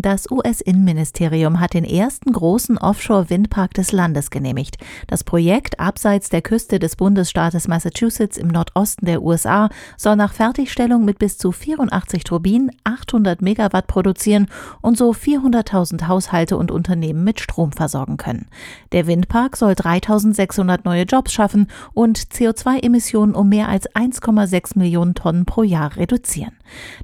[0.00, 4.76] Das US-Innenministerium hat den ersten großen Offshore-Windpark des Landes genehmigt.
[5.08, 11.04] Das Projekt abseits der Küste des Bundesstaates Massachusetts im Nordosten der USA soll nach Fertigstellung
[11.04, 14.46] mit bis zu 84 Turbinen 800 Megawatt produzieren
[14.82, 18.46] und so 400.000 Haushalte und Unternehmen mit Strom versorgen können.
[18.92, 25.44] Der Windpark soll 3600 neue Jobs schaffen und CO2-Emissionen um mehr als 1,6 Millionen Tonnen
[25.44, 26.52] pro Jahr reduzieren.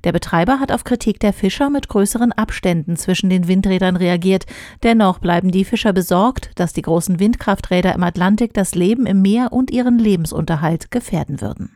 [0.04, 4.46] Der Betreiber hat auf Kritik der Fischer mit größeren Abständen zwischen den Windrädern reagiert.
[4.82, 9.52] Dennoch bleiben die Fischer besorgt, dass die großen Windkrafträder im Atlantik das Leben im Meer
[9.52, 11.70] und ihren Lebensunterhalt gefährden würden.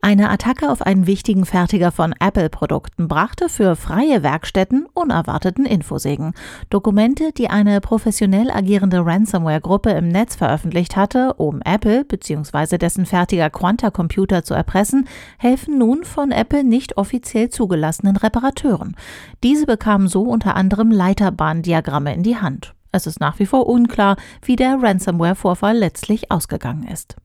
[0.00, 6.32] Eine Attacke auf einen wichtigen Fertiger von Apple-Produkten brachte für freie Werkstätten unerwarteten Infosegen.
[6.70, 12.78] Dokumente, die eine professionell agierende Ransomware-Gruppe im Netz veröffentlicht hatte, um Apple bzw.
[12.78, 15.06] dessen Fertiger Quanta Computer zu erpressen,
[15.38, 18.96] helfen nun von Apple nicht offiziell zugelassenen Reparateuren.
[19.42, 22.74] Diese bekamen so unter anderem Leiterbahndiagramme in die Hand.
[22.92, 27.16] Es ist nach wie vor unklar, wie der Ransomware-Vorfall letztlich ausgegangen ist.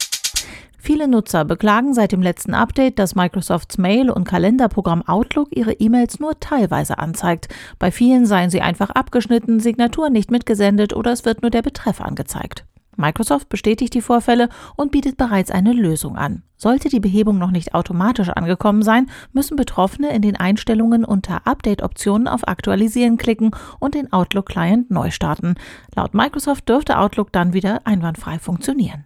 [0.87, 6.21] Viele Nutzer beklagen seit dem letzten Update, dass Microsofts Mail- und Kalenderprogramm Outlook ihre E-Mails
[6.21, 7.49] nur teilweise anzeigt.
[7.77, 11.99] Bei vielen seien sie einfach abgeschnitten, Signatur nicht mitgesendet oder es wird nur der Betreff
[11.99, 12.63] angezeigt.
[12.95, 16.43] Microsoft bestätigt die Vorfälle und bietet bereits eine Lösung an.
[16.55, 22.29] Sollte die Behebung noch nicht automatisch angekommen sein, müssen Betroffene in den Einstellungen unter Update-Optionen
[22.29, 23.51] auf Aktualisieren klicken
[23.81, 25.55] und den Outlook-Client neu starten.
[25.93, 29.03] Laut Microsoft dürfte Outlook dann wieder einwandfrei funktionieren.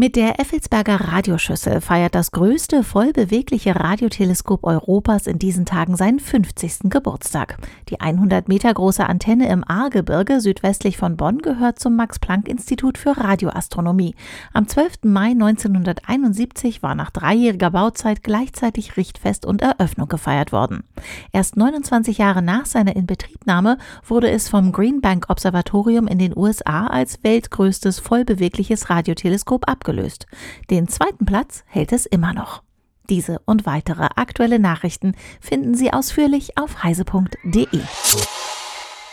[0.00, 6.82] Mit der Effelsberger Radioschüssel feiert das größte vollbewegliche Radioteleskop Europas in diesen Tagen seinen 50.
[6.88, 7.56] Geburtstag.
[7.88, 14.14] Die 100 Meter große Antenne im Ahrgebirge südwestlich von Bonn gehört zum Max-Planck-Institut für Radioastronomie.
[14.52, 14.98] Am 12.
[15.02, 20.84] Mai 1971 war nach dreijähriger Bauzeit gleichzeitig Richtfest und Eröffnung gefeiert worden.
[21.32, 26.86] Erst 29 Jahre nach seiner Inbetriebnahme wurde es vom Green Bank Observatorium in den USA
[26.86, 30.26] als weltgrößtes vollbewegliches Radioteleskop abgeschlossen abgelöst.
[30.70, 32.62] Den zweiten Platz hält es immer noch.
[33.08, 37.66] Diese und weitere aktuelle Nachrichten finden Sie ausführlich auf heise.de.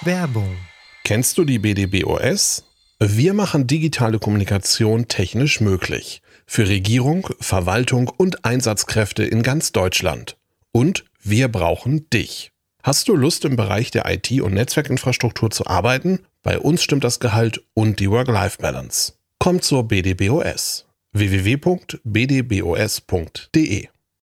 [0.01, 0.57] Werbung.
[1.05, 2.65] Kennst du die BDBOS?
[2.99, 6.21] Wir machen digitale Kommunikation technisch möglich.
[6.45, 10.37] Für Regierung, Verwaltung und Einsatzkräfte in ganz Deutschland.
[10.71, 12.51] Und wir brauchen dich.
[12.83, 16.19] Hast du Lust im Bereich der IT- und Netzwerkinfrastruktur zu arbeiten?
[16.43, 19.13] Bei uns stimmt das Gehalt und die Work-Life-Balance.
[19.45, 21.95] Kommt zur BDBOS www.bdbos.de